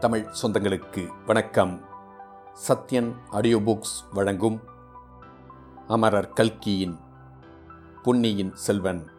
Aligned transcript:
தமிழ் 0.00 0.26
சொந்தங்களுக்கு 0.42 1.08
வணக்கம். 1.26 1.84
Sathyan 2.68 3.14
audio 3.30 3.58
books 3.58 4.12
வழங்கும் 4.12 4.60
அமரர் 5.88 6.32
கல்கியின் 6.32 6.98
பொன்னியின் 8.02 8.54
செல்வன். 8.54 9.10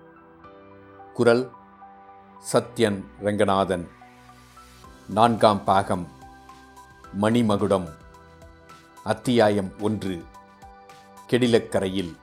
குரல் 1.14 1.52
சத்யன் 2.54 3.06
ரங்கநாதன். 3.20 3.88
நான்காம் 5.10 5.64
பாகம் 5.64 6.08
மணிமகுடம். 7.22 7.90
அத்தியாயம் 9.04 9.80
ஒன்று 9.80 10.24
கெடிலக்கரையில். 11.30 12.16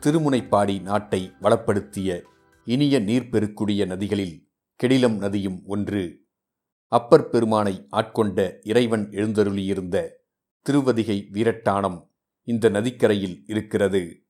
திருமுனைப்பாடி 0.00 0.82
நாட்டை 0.82 1.32
வளப்படுத்திய 1.42 2.22
இனிய 2.64 3.00
நீர்பெருக்குடிய 3.00 3.86
நதிகளில் 3.86 4.48
கெடிலம் 4.82 5.16
நதியும் 5.16 5.62
ஒன்று. 5.66 6.24
அப்பர் 6.88 7.28
பெருமானை 7.28 7.86
ஆட்கொண்ட 7.90 8.58
இறைவன் 8.62 9.08
எழுந்தருளியிருந்த 9.10 10.08
திருவதிகை 10.62 11.28
வீரட்டானம் 11.32 12.10
இந்த 12.42 12.68
நதிக்கரையில் 12.68 13.44
இருக்கிறது. 13.46 14.24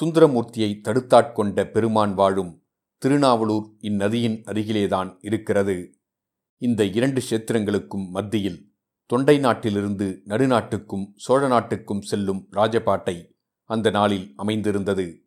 சுந்தரமூர்த்தியை 0.00 0.80
தடுத்தாட்கொண்ட 0.82 1.64
பெருமான் 1.64 2.14
வாழும் 2.14 2.64
திருநாவலூர் 3.02 3.66
இந்நதியின் 3.80 4.42
அருகிலேதான் 4.46 5.16
இருக்கிறது. 5.20 5.98
இந்த 6.56 6.84
இரண்டு 6.84 7.22
கஷேத்திரங்களுக்கும் 7.28 8.08
மத்தியில் 8.10 8.72
தொண்டை 9.06 9.38
நாட்டிலிருந்து 9.38 10.22
நடுநாட்டுக்கும் 10.24 11.12
சோழ 11.16 11.48
நாட்டுக்கும் 11.48 12.02
செல்லும் 12.02 12.48
ராஜபாட்டை 12.52 13.34
அந்த 13.64 13.90
நாளில் 13.90 14.32
அமைந்திருந்தது. 14.36 15.24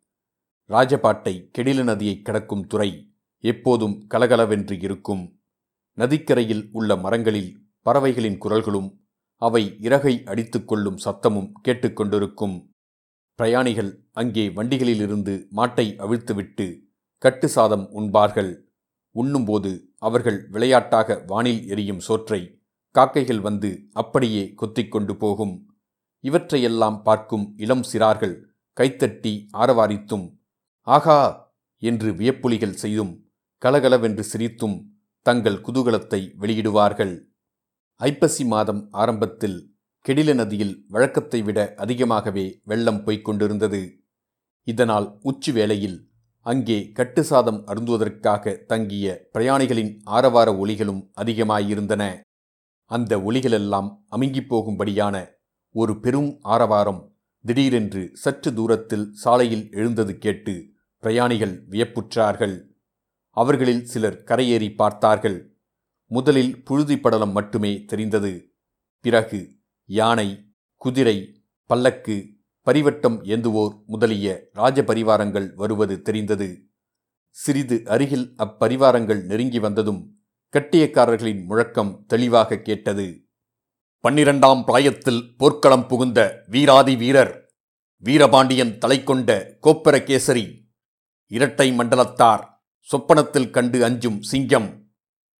ராஜபாட்டை 0.68 1.50
கெடில 1.58 1.82
நதியை 1.82 2.22
கடக்கும் 2.22 2.66
துறை 2.66 3.14
எப்போதும் 3.38 4.06
கலகலவென்று 4.06 4.80
இருக்கும். 4.80 5.38
நதிக்கரையில் 5.98 6.64
உள்ள 6.72 6.96
மரங்களில் 6.96 7.50
பறவைகளின் 7.86 8.38
குரல்களும் 8.38 8.88
அவை 9.42 9.62
இறகை 9.80 10.14
அடித்துக்கொள்ளும் 10.26 10.98
சத்தமும் 11.04 11.50
கேட்டுக்கொண்டிருக்கும் 11.64 12.56
பிரயாணிகள் 13.38 13.90
அங்கே 14.12 14.44
வண்டிகளிலிருந்து 14.48 15.34
மாட்டை 15.56 15.86
அவிழ்த்துவிட்டு 15.98 16.66
கட்டு 17.22 17.48
சாதம் 17.48 17.86
உண்பார்கள். 17.92 18.52
உண்ணும்போது 19.14 19.70
அவர்கள் 19.98 20.38
விளையாட்டாக 20.50 21.16
வானில் 21.26 21.62
எரியும் 21.66 22.00
சோற்றை 22.00 22.40
காக்கைகள் 22.94 23.40
வந்து 23.40 23.70
அப்படியே 23.92 24.44
கொத்திக்கொண்டு 24.60 25.14
போகும். 25.16 25.54
இவற்றையெல்லாம் 26.24 26.98
பார்க்கும் 27.02 27.46
இளம் 27.56 27.84
சிறார்கள் 27.92 28.36
கைத்தட்டி 28.76 29.32
ஆரவாரித்தும் 29.54 30.26
ஆகா! 30.86 31.18
என்று 31.82 32.08
வியப்புலிகள் 32.12 32.78
செய்தும் 32.82 33.12
கலகலவென்று 33.62 34.24
சிரித்தும் 34.32 34.76
தங்கள் 35.26 35.60
குதூகலத்தை 35.66 36.18
வெளியிடுவார்கள். 36.40 37.12
ஐப்பசி 38.00 38.44
மாதம் 38.44 38.88
ஆரம்பத்தில் 38.90 39.58
கெடில 40.06 40.34
நதியில் 40.34 40.74
வழக்கத்தை 40.88 41.42
விட 41.42 41.74
அதிகமாகவே 41.76 42.60
வெள்ளம் 42.64 43.04
போய்க் 43.04 43.24
கொண்டிருந்தது. 43.24 43.80
இதனால் 44.66 45.06
உச்சி 45.22 45.52
வேளையில் 45.52 45.96
அங்கே 46.46 46.90
கட்டு 46.92 47.24
சாதம் 47.24 47.60
அருந்துவதற்காக 47.66 48.54
தங்கிய 48.66 49.14
பிரயாணிகளின் 49.32 49.92
ஆரவார 50.04 50.48
ஒலிகளும் 50.52 51.02
அதிகமாயிருந்தன. 51.20 52.02
அந்த 52.90 53.18
ஒலிகளெல்லாம் 53.18 53.88
அமுங்கிப் 54.10 54.50
போகும்படியான 54.50 55.16
ஒரு 55.74 56.00
பெரும் 56.00 56.30
ஆரவாரம் 56.42 57.02
திடீரென்று 57.44 58.10
சற்று 58.14 58.50
தூரத்தில் 58.54 59.06
சாலையில் 59.12 59.66
எழுந்தது 59.72 60.18
கேட்டு 60.18 60.54
பிரயாணிகள் 61.02 61.56
வியப்புற்றார்கள். 61.70 62.73
அவர்களில் 63.34 63.84
சிலர் 63.84 64.22
கரையேறி 64.24 64.74
பார்த்தார்கள். 64.74 65.38
முதலில் 66.10 66.62
புழுதி 66.62 66.98
படலம் 66.98 67.32
மட்டுமே 67.32 67.84
தெரிந்தது. 67.84 68.32
பிறகு 69.00 69.40
யானை 69.88 70.28
குதிரை 70.76 71.42
பல்லக்கு 71.70 72.16
பரிவட்டம் 72.66 73.24
ஏந்துவோர் 73.24 73.74
முதலிய 73.86 74.48
ராஜபரிவாரங்கள் 74.54 75.54
வருவது 75.54 76.02
தெரிந்தது. 76.02 76.48
சிறிது 77.28 77.76
அருகில் 77.84 78.26
அப்பரிவாரங்கள் 78.38 79.22
நெருங்கி 79.24 79.58
வந்ததும் 79.58 80.00
கட்டியக்காரர்களின் 80.54 81.44
முழக்கம் 81.44 82.04
தெளிவாக 82.06 82.58
கேட்டது. 82.58 83.06
பன்னிரண்டாம் 84.00 84.64
பிராயத்தில் 84.64 85.22
போர்க்களம் 85.36 85.86
புகுந்த 85.86 86.20
வீராதி 86.46 86.96
வீரர் 86.96 87.32
வீரபாண்டியன் 88.04 88.78
தலை 88.78 88.98
கொண்ட 89.02 89.30
கோப்பரகேசரி 89.62 90.46
இரட்டை 91.30 91.68
மண்டலத்தார் 91.78 92.42
சொப்பனத்தில் 92.88 93.50
கண்டு 93.50 93.84
அஞ்சும் 93.84 94.20
சிங்கம். 94.20 94.90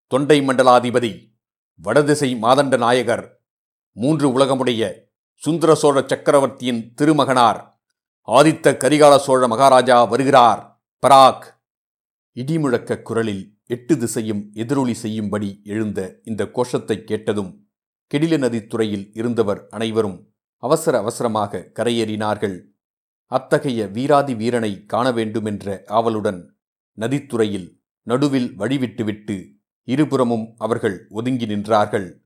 தொண்டை 0.07 0.41
மண்டலாதிபதி 0.41 1.33
வடதிசை 1.75 2.35
மாதண்ட 2.35 2.77
நாயகர் 2.77 3.43
மூன்று 3.91 4.39
உலகமுடைய 4.39 4.93
சுந்தர 5.35 5.75
சோழ 5.75 6.05
சக்கரவர்த்தியின் 6.07 6.95
திருமகனார் 6.95 7.81
ஆதித்த 8.29 8.73
கரிகால 8.83 9.17
சோழ 9.17 9.47
மகாராஜா 9.47 10.05
வருகிறார். 10.05 10.83
பராக். 11.03 11.45
இடிமுழக்க 12.37 13.03
குரலில் 13.03 13.59
எட்டு 13.65 13.99
திசையும் 13.99 14.51
எதிரொலி 14.53 14.95
செய்யும்படி 14.95 15.61
எழுந்த 15.65 16.21
இந்த 16.25 16.51
கோஷத்தை 16.51 17.05
கேட்டதும் 17.05 17.69
கெடில 18.11 18.39
நதித்துறையில் 18.39 19.11
இருந்தவர் 19.13 19.69
அனைவரும் 19.69 20.35
அவசர 20.57 20.99
அவசரமாக 20.99 21.71
கரையேறினார்கள். 21.75 22.61
அத்தகைய 23.25 23.87
வீராதி 23.87 24.35
வீரனை 24.35 24.85
காண 24.87 25.13
வேண்டுமென்ற 25.13 25.83
ஆவலுடன் 25.87 26.54
நதித்துறையில் 26.99 27.81
நடுவில் 28.03 28.59
வழிவிட்டுவிட்டு 28.59 29.53
இருபுறமும் 29.83 30.55
அவர்கள் 30.59 31.07
ஒதுங்கி 31.09 31.47
நின்றார்கள். 31.47 32.21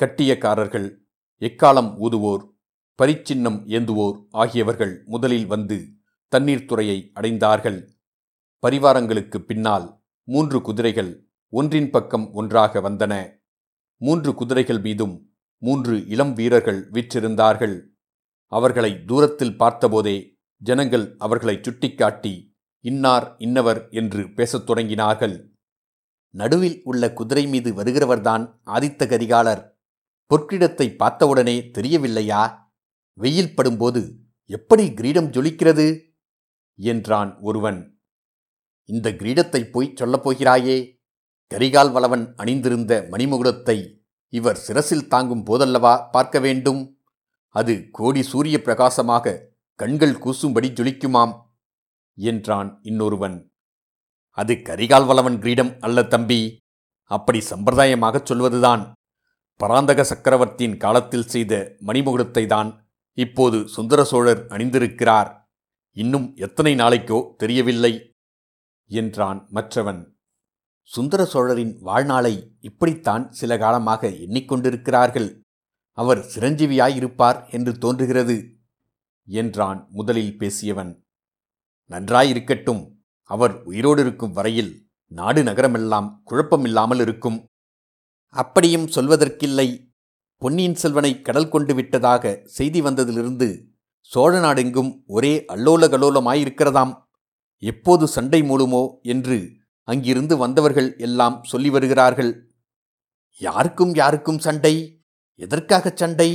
கட்டியக்காரர்கள் 0.00 0.98
எக்காலம் 1.38 1.94
ஊதுவோர் 1.98 2.50
பரிச்சின்னம் 3.02 3.60
ஏந்துவோர் 3.66 4.26
ஆகியவர்கள் 4.30 5.02
முதலில் 5.04 5.46
வந்து 5.46 5.88
தண்ணீர் 6.28 6.64
துறையை 6.64 7.10
அடைந்தார்கள். 7.14 7.88
பரிவாரங்களுக்கு 8.66 9.38
பின்னால் 9.38 10.04
மூன்று 10.24 10.62
குதிரைகள் 10.62 11.28
ஒன்றின் 11.48 11.90
பக்கம் 11.90 12.32
ஒன்றாக 12.32 12.80
வந்தன. 12.80 13.40
மூன்று 13.96 14.34
குதிரைகள் 14.34 14.80
மீதும் 14.80 15.32
மூன்று 15.58 16.06
இளம் 16.06 16.32
வீரர்கள் 16.32 16.90
விற்றிருந்தார்கள். 16.90 17.82
அவர்களை 18.46 19.04
தூரத்தில் 19.04 19.56
பார்த்தபோதே 19.58 20.38
ஜனங்கள் 20.56 21.14
அவர்களை 21.18 21.58
சுட்டிக்காட்டி 21.62 22.51
இன்னார் 22.84 23.34
இன்னவர் 23.38 23.88
என்று 23.90 24.32
பேசத் 24.32 24.70
தொடங்கினார்கள். 24.70 25.48
நடுவில் 26.34 26.80
உள்ள 26.84 27.12
குதிரை 27.12 27.46
மீது 27.46 27.74
வருகிறவர்தான் 27.74 28.58
ஆதித்த 28.66 29.06
கரிகாலர். 29.06 29.70
பொற்கிடத்தை 30.30 30.96
பார்த்தவுடனே 30.96 31.70
தெரியவில்லையா? 31.70 32.72
வெயில் 33.14 33.52
படும்போது 33.56 34.12
எப்படி 34.46 34.94
கிரீடம் 34.94 35.30
ஜொலிக்கிறது? 35.30 36.00
என்றான் 36.74 37.38
ஒருவன். 37.40 38.00
இந்த 38.84 39.10
கிரீடத்தை 39.10 39.64
போய் 39.64 39.92
சொல்லப் 39.94 40.30
போகிறாயே? 40.30 41.00
கரிகால் 41.54 41.92
வளவன் 41.92 42.34
அணிந்திருந்த 42.36 43.06
மணிமுகுடத்தை 43.10 43.98
இவர் 44.28 44.56
சிரசில் 44.56 45.08
தாங்கும் 45.08 45.46
போதல்லவா 45.46 46.10
பார்க்க 46.10 46.38
வேண்டும்? 46.38 46.98
அது 47.48 47.88
கோடி 47.90 48.22
சூரிய 48.22 48.62
பிரகாசமாக 48.62 49.50
கண்கள் 49.74 50.12
கூசும்படி 50.12 50.68
ஜொலிக்குமாம். 50.70 51.50
என்றான் 52.14 52.78
இன்னொருவன். 52.82 53.50
அது 54.38 54.54
கரிகால் 54.54 55.06
வளவன் 55.06 55.38
கிரீடம் 55.38 55.80
அல்ல 55.80 56.04
தம்பி. 56.04 56.64
அப்படி 57.10 57.38
சம்பிரதாயமாகச் 57.50 58.26
சொல்வதுதான். 58.26 58.92
பராந்தக 59.56 60.04
சக்கரவர்த்தியின் 60.04 60.76
காலத்தில் 60.76 61.28
செய்த 61.28 61.76
மணிமுகுடத்தை 61.86 62.46
தான் 62.46 62.70
இப்போது 63.18 63.68
சுந்தர 63.68 64.04
சோழர் 64.04 64.46
அணிந்திருக்கிறார். 64.46 65.50
இன்னும் 65.96 66.36
எத்தனை 66.36 66.74
நாளைக்கோ 66.74 67.36
தெரியவில்லை 67.36 68.14
என்றான் 68.86 69.46
மற்றவன். 69.50 70.00
சுந்தர 70.82 71.24
சோழரின் 71.24 71.78
வாழ்நாளை 71.80 72.56
இப்படித்தான் 72.60 73.30
சில 73.30 73.58
காலமாக 73.58 74.08
எண்ணிக்கொண்டிருக்கிறார்கள். 74.08 75.40
அவர் 75.98 76.18
சிரஞ்சீவியாயிருப்பார் 76.18 77.50
என்று 77.50 77.78
தோன்றுகிறது 77.78 78.36
என்றான் 79.24 79.88
முதலில் 79.90 80.38
பேசியவன். 80.38 81.04
நன்றாயிருக்கட்டும். 81.92 82.82
அவர் 83.30 83.54
உயிரோடு 83.62 84.00
இருக்கும் 84.00 84.32
வரையில் 84.32 84.72
நாடு 85.12 85.42
நகரமெல்லாம் 85.42 86.08
குழப்பமில்லாமல் 86.30 87.00
இருக்கும் 87.00 87.38
அப்படியும் 88.34 88.86
சொல்வதற்கில்லை. 88.88 89.68
பொன்னியின் 90.42 90.74
செல்வனை 90.74 91.12
கடல் 91.20 91.48
கொண்டு 91.48 91.74
விட்டதாக 91.74 92.42
செய்தி 92.44 92.80
வந்ததிலிருந்து 92.82 93.48
சோழ 94.10 94.40
நாடெங்கும் 94.40 94.90
ஒரே 95.06 95.34
அல்லோல 95.48 95.88
கலோலமாயிருக்கிறதாம் 95.88 96.92
எப்போது 97.62 98.04
சண்டை 98.06 98.40
மூலுமோ 98.42 98.80
என்று 99.02 99.36
அங்கிருந்து 99.88 100.36
வந்தவர்கள் 100.36 100.88
எல்லாம் 100.96 101.36
சொல்லி 101.42 101.70
வருகிறார்கள். 101.70 102.32
யாருக்கும் 103.40 103.92
யாருக்கும் 103.94 104.38
சண்டை? 104.38 105.04
எதற்காக 105.40 105.92
சண்டை? 105.94 106.30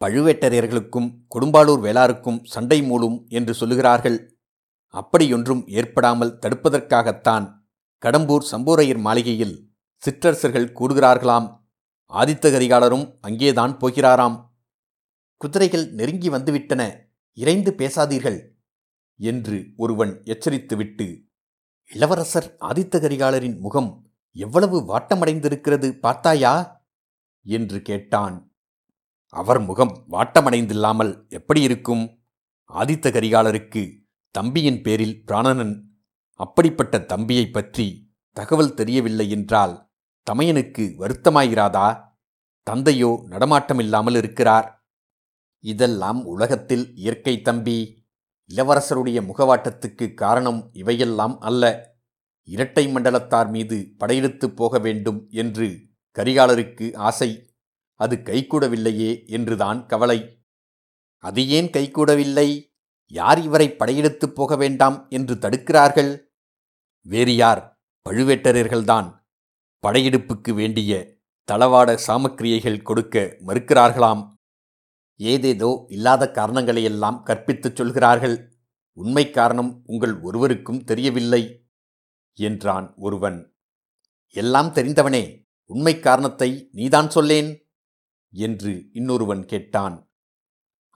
பழுவேட்டரையர்களுக்கும் 0.00 1.08
கொடும்பாளூர் 1.34 1.82
வேளாருக்கும் 1.86 2.40
சண்டை 2.44 2.78
மூலும் 2.82 3.16
என்று 3.28 3.52
சொல்லுகிறார்கள். 3.60 4.18
அப்படியொன்றும் 4.94 5.66
ஏற்படாமல் 5.66 6.38
தடுப்பதற்காகத்தான் 6.38 7.56
கடம்பூர் 8.02 8.44
சம்போரையர் 8.50 8.98
மாளிகையில் 8.98 9.72
சிற்றரசர்கள் 9.96 10.72
கூடுகிறார்களாம். 10.72 11.60
ஆதித்த 12.12 12.50
கரிகாலரும் 12.50 13.16
அங்கேதான் 13.20 13.76
போகிறாராம். 13.76 14.46
குதிரைகள் 15.36 15.90
நெருங்கி 15.90 16.30
வந்துவிட்டன. 16.30 17.06
இறைந்து 17.32 17.74
பேசாதீர்கள் 17.78 18.48
என்று 19.16 19.72
ஒருவன் 19.76 20.22
எச்சரித்துவிட்டு 20.22 21.22
இளவரசர் 21.92 22.56
ஆதித்த 22.60 23.00
கரிகாலரின் 23.00 23.58
முகம் 23.58 24.10
எவ்வளவு 24.32 24.98
வாட்டமடைந்திருக்கிறது 24.98 25.92
பார்த்தாயா? 25.92 26.84
என்று 27.42 27.82
கேட்டான். 27.82 28.52
அவர் 29.28 29.60
முகம் 29.60 30.06
வாட்டமடைந்தில்லாமல் 30.10 31.28
எப்படி 31.28 31.62
இருக்கும்? 31.62 32.24
ஆதித்த 32.72 33.10
கரிகாலருக்கு 33.10 34.07
தம்பியின் 34.30 34.82
பேரில் 34.82 35.22
பிராணனன் 35.26 35.82
அப்படிப்பட்ட 36.34 36.98
தம்பியைப் 36.98 37.52
பற்றி 37.52 38.14
தகவல் 38.32 38.74
தெரியவில்லை 38.74 39.30
என்றால் 39.30 39.90
தமையனுக்கு 40.30 40.94
வருத்தமாயிராதா? 40.98 42.02
தந்தையோ 42.62 43.26
நடமாட்டமில்லாமல் 43.30 44.16
இருக்கிறார். 44.16 44.88
இதெல்லாம் 45.58 46.24
உலகத்தில் 46.24 46.94
இயற்கை 46.94 47.40
தம்பி. 47.40 48.06
இளவரசருடைய 48.54 49.20
முகவாட்டத்துக்கு 49.22 50.14
காரணம் 50.14 50.68
இவையெல்லாம் 50.72 51.40
அல்ல. 51.40 51.94
இரட்டை 52.42 52.86
மண்டலத்தார் 52.86 53.50
மீது 53.50 53.94
படையெடுத்துப் 53.98 54.56
போக 54.56 54.78
வேண்டும் 54.78 55.26
என்று 55.30 55.88
கரிகாலருக்கு 56.18 56.94
ஆசை. 56.94 57.54
அது 57.94 58.16
கைகூடவில்லையே 58.16 59.26
என்றுதான் 59.26 59.86
கவலை. 59.86 60.42
அது 61.18 61.48
ஏன் 61.48 61.70
கைகூடவில்லை? 61.70 62.67
யார் 63.10 63.40
இவரை 63.40 63.76
படையெடுத்துப் 63.76 64.34
போக 64.34 64.56
வேண்டாம் 64.56 65.06
என்று 65.08 65.34
தடுக்கிறார்கள்? 65.34 66.20
வேறு 67.00 67.34
யார்? 67.34 67.80
பழுவேட்டரர்கள்தான். 68.08 69.24
படையெடுப்புக்கு 69.86 70.54
வேண்டிய 70.54 71.16
தளவாட 71.52 71.98
சாமக்கிரியைகள் 72.06 72.82
கொடுக்க 72.82 73.36
மறுக்கிறார்களாம். 73.46 74.32
ஏதேதோ 75.16 75.84
இல்லாத 75.88 76.30
காரணங்களையெல்லாம் 76.34 77.22
கற்பித்துச் 77.24 77.76
சொல்கிறார்கள். 77.76 78.52
உண்மை 78.92 79.30
காரணம் 79.30 79.82
உங்கள் 79.84 80.20
ஒருவருக்கும் 80.20 80.84
தெரியவில்லை 80.84 81.66
என்றான் 82.34 82.94
ஒருவன். 82.96 83.56
எல்லாம் 84.28 84.66
தெரிந்தவனே 84.66 85.48
உண்மை 85.64 86.00
காரணத்தை 86.00 86.68
நீதான் 86.72 87.10
சொல்லேன் 87.10 87.68
என்று 88.30 88.88
இன்னொருவன் 88.92 89.44
கேட்டான். 89.44 90.07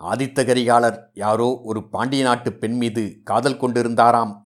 ஆதித்த 0.02 0.44
கரிகாலர் 0.44 1.10
யாரோ 1.14 1.60
ஒரு 1.64 1.88
பாண்டிய 1.88 2.24
நாட்டு 2.24 2.52
பெண் 2.52 2.76
மீது 2.76 3.20
காதல் 3.24 3.60
கொண்டிருந்தாராம். 3.60 4.40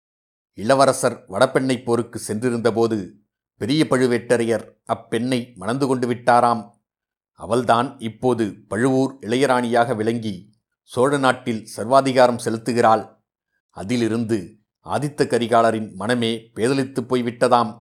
இளவரசர் 0.55 1.25
வடபெண்ணை 1.29 1.83
போருக்கு 1.83 2.21
சென்றிருந்தபோது 2.29 3.11
பெரிய 3.57 3.87
பழுவேட்டரையர் 3.91 4.73
அப்பெண்ணை 4.85 5.55
மணந்து 5.55 5.87
கொண்டு 5.87 6.15
விட்டாராம். 6.15 6.71
அவள்தான் 7.33 7.99
இப்போது 7.99 8.55
பழுவூர் 8.69 9.19
இளையராணியாக 9.21 9.97
விளங்கி 9.97 10.53
சோழ 10.83 11.19
நாட்டில் 11.19 11.65
சர்வாதிகாரம் 11.65 12.41
செலுத்துகிறாள். 12.45 13.17
அதிலிருந்து 13.71 14.59
ஆதித்த 14.85 15.27
கரிகாலரின் 15.27 15.95
மனமே 15.95 16.51
பேதலித்துப் 16.55 17.15
போய்விட்டதாம். 17.15 17.77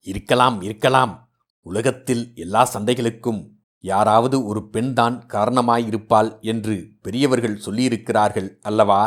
இருக்கலாம் 0.00 0.62
இருக்கலாம். 0.62 1.28
உலகத்தில் 1.60 2.32
எல்லா 2.34 2.70
சண்டைகளுக்கும் 2.74 3.55
யாராவது 3.86 4.36
ஒரு 4.44 4.60
பெண்தான் 4.68 5.16
காரணமாயிருப்பாள் 5.32 6.40
என்று 6.40 6.74
பெரியவர்கள் 7.02 7.60
சொல்லியிருக்கிறார்கள் 7.64 8.48
அல்லவா? 8.60 9.02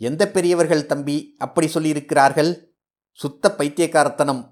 எந்த 0.00 0.22
பெரியவர்கள் 0.30 0.86
தம்பி 0.86 1.16
அப்படி 1.38 1.66
சொல்லியிருக்கிறார்கள்? 1.66 2.50
சுத்த 3.12 3.54
பைத்தியக்காரத்தனம். 3.58 4.42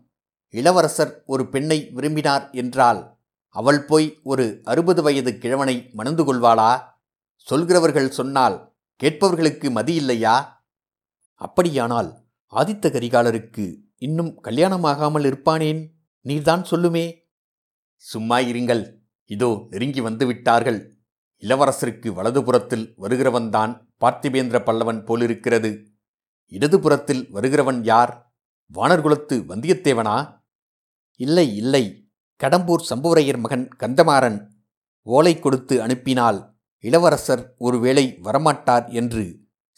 இளவரசர் 0.49 1.23
ஒரு 1.27 1.49
பெண்ணை 1.49 1.79
விரும்பினார் 1.91 2.51
என்றால் 2.51 3.01
அவள் 3.49 3.81
போய் 3.85 4.21
ஒரு 4.23 4.61
அறுபது 4.65 5.03
வயது 5.03 5.39
கிழவனை 5.39 5.91
மணந்து 5.93 6.23
கொள்வாளா? 6.25 6.73
சொல்கிறவர்கள் 7.37 8.11
சொன்னால் 8.11 8.77
கேட்பவர்களுக்கு 9.03 9.69
மதியில்லையா? 9.79 10.37
அப்படியானால் 11.35 12.11
ஆதித்த 12.53 12.87
கரிகாலருக்கு 12.89 13.65
இன்னும் 13.99 14.33
கல்யாணமாகாமல் 14.45 15.29
இருப்பானேன்? 15.31 15.81
நீர்தான் 16.25 16.65
சொல்லுமே. 16.71 17.07
சும்மா 17.97 18.39
இருங்கள். 18.39 19.03
இதோ 19.31 19.67
நெருங்கி 19.71 20.01
வந்து 20.01 20.27
விட்டார்கள். 20.27 20.81
இளவரசருக்கு 21.43 22.09
வலதுபுறத்தில் 22.13 22.87
வருகிறவன்தான் 23.01 23.73
பார்த்திபேந்திர 24.01 24.59
பல்லவன் 24.61 25.05
போலிருக்கிறது. 25.05 25.71
இடதுபுறத்தில் 26.53 27.23
வருகிறவன் 27.33 27.81
யார்? 27.83 28.13
வானர்குலத்து 28.75 29.37
வந்தியத்தேவனா? 29.49 30.17
இல்லை 31.21 31.57
இல்லை. 31.57 31.85
கடம்பூர் 32.41 32.85
சம்புவரையர் 32.91 33.39
மகன் 33.39 33.69
கந்தமாறன் 33.79 34.39
ஓலை 35.07 35.39
கொடுத்து 35.39 35.83
அனுப்பினால் 35.83 36.39
இளவரசர் 36.85 37.55
ஒருவேளை 37.59 38.05
வரமாட்டார் 38.23 38.87
என்று 38.93 39.25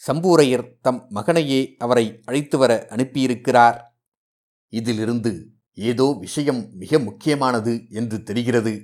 சம்பூரையர் 0.02 0.66
தம் 0.80 1.06
மகனையே 1.14 1.60
அவரை 1.78 2.22
அழைத்து 2.24 2.58
வர 2.58 2.86
அனுப்பியிருக்கிறார். 2.90 3.78
இதிலிருந்து 4.72 5.32
ஏதோ 5.74 6.06
விஷயம் 6.20 6.60
மிக 6.72 6.98
முக்கியமானது 6.98 7.74
என்று 7.90 8.22
தெரிகிறது. 8.22 8.74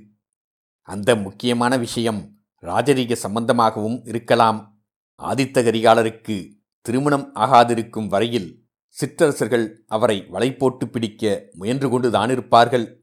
அந்த 0.83 1.17
முக்கியமான 1.17 1.77
விஷயம் 1.77 2.39
ராஜரீக 2.63 3.13
சம்பந்தமாகவும் 3.13 4.01
இருக்கலாம். 4.05 4.81
ஆதித்த 5.23 5.63
கரிகாலருக்கு 5.63 6.53
திருமணம் 6.81 7.35
ஆகாதிருக்கும் 7.35 8.09
வரையில் 8.09 8.67
சிற்றரசர்கள் 8.89 9.79
அவரை 9.87 10.27
வலை 10.29 10.55
போட்டு 10.55 10.89
பிடிக்க 10.89 11.49
முயன்று 11.53 11.89
கொண்டுதானிருப்பார்கள் 11.89 13.01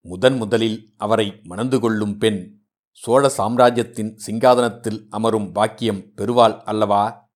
முதன் 0.00 0.36
முதலில் 0.36 0.94
அவரை 0.96 1.40
மணந்து 1.42 1.80
கொள்ளும் 1.80 2.18
பெண் 2.18 2.58
சோழ 2.90 3.28
சாம்ராஜ்யத்தின் 3.28 4.16
சிங்காதனத்தில் 4.26 5.06
அமரும் 5.08 5.52
பாக்கியம் 5.52 6.12
பெறுவாள் 6.16 6.60
அல்லவா? 6.60 7.30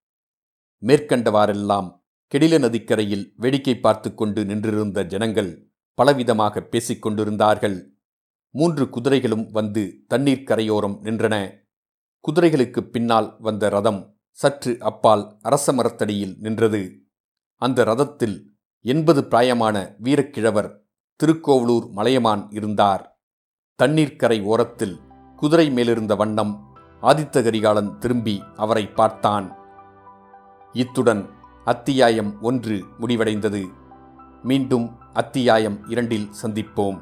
மேற்கண்டவாறெல்லாம் 0.83 2.03
கெடில 2.35 2.59
நதிக்கரையில் 2.59 3.33
வேடிக்கை 3.37 3.79
பார்த்து 3.79 4.15
கொண்டு 4.15 4.45
நின்றிருந்த 4.45 5.05
ஜனங்கள் 5.05 5.71
பலவிதமாக 6.03 6.61
பேசிக் 6.61 7.03
கொண்டிருந்தார்கள். 7.03 7.94
மூன்று 8.57 8.91
குதிரைகளும் 8.91 9.51
வந்து 9.51 10.05
தண்ணீர் 10.09 10.43
கரையோரம் 10.43 11.01
நின்றன. 11.03 11.51
குதிரைகளுக்கு 12.21 12.81
பின்னால் 12.81 13.37
வந்த 13.39 13.69
ரதம் 13.69 14.17
சற்று 14.31 14.77
அப்பால் 14.81 15.37
அரச 15.43 15.73
மரத்தடியில் 15.73 16.37
நின்றது. 16.39 17.03
அந்த 17.57 17.85
ரதத்தில் 17.85 18.37
எண்பது 18.81 19.25
பிராயமான 19.25 19.97
வீரக்கிழவர் 20.03 20.71
திருக்கோவலூர் 21.17 21.89
மலையமான் 21.89 22.47
இருந்தார். 22.51 23.21
தண்ணீர்க்கரை 23.75 24.43
ஓரத்தில் 24.43 25.01
குதிரை 25.37 25.71
மேலிருந்த 25.71 26.15
வண்ணம் 26.15 26.55
ஆதித்த 27.03 27.43
கரிகாலன் 27.43 27.99
திரும்பி 27.99 28.43
அவரை 28.57 28.87
பார்த்தான். 28.89 29.57
இத்துடன் 30.73 31.29
அத்தியாயம் 31.65 32.43
ஒன்று 32.43 32.85
முடிவடைந்தது. 33.01 33.65
மீண்டும் 34.43 34.87
அத்தியாயம் 35.13 35.89
இரண்டில் 35.89 36.31
சந்திப்போம். 36.43 37.01